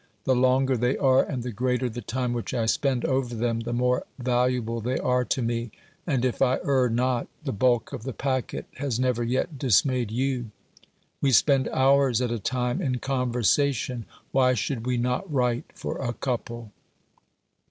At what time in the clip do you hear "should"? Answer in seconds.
14.55-14.87